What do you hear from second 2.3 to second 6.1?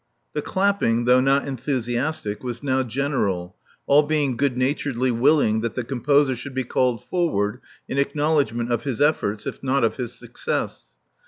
was now general, all being good naturedly willing that the com